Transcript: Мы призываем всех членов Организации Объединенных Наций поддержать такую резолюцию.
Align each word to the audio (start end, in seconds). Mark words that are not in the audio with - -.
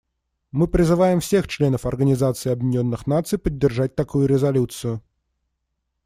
Мы 0.51 0.67
призываем 0.67 1.19
всех 1.19 1.47
членов 1.47 1.85
Организации 1.85 2.49
Объединенных 2.49 3.05
Наций 3.05 3.37
поддержать 3.37 3.95
такую 3.95 4.25
резолюцию. 4.27 5.03